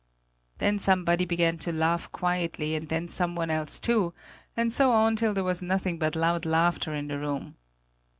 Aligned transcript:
Then 0.57 0.79
somebody 0.79 1.25
began 1.25 1.59
to 1.59 1.71
laugh 1.71 2.11
quietly, 2.11 2.73
and 2.73 2.89
then 2.89 3.07
someone 3.07 3.51
else 3.51 3.79
too, 3.79 4.15
and 4.57 4.73
so 4.73 4.91
on 4.91 5.15
till 5.15 5.35
there 5.35 5.43
was 5.43 5.61
nothing 5.61 5.99
but 5.99 6.15
loud 6.15 6.43
laughter 6.43 6.95
in 6.95 7.07
the 7.07 7.19
room. 7.19 7.55